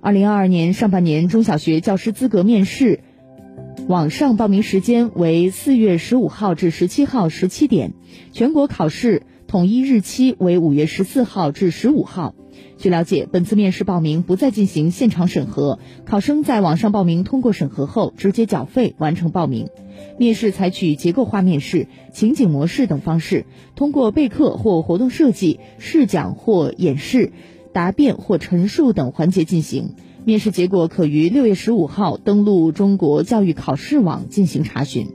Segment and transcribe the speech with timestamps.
[0.00, 3.00] 二零二二年上半年中小学教师资格面试
[3.86, 7.92] 网上报名时间为四月十五号至十七号十七点，
[8.32, 12.34] 全国考试统一日期为五月十四号至十五号。
[12.78, 19.68] 据了解，本次面试报名不再进行现场审核，考生在网上报名通过审核后，直接缴费完成报名。
[20.18, 23.44] 面试采取结构化面试、情景模式等方式，
[23.74, 27.32] 通过备课或活动设计、试讲或演示、
[27.74, 29.96] 答辩或陈述等环节进行。
[30.24, 35.08] 面试结果可于六月十五号登录中国教育考试网进行查询。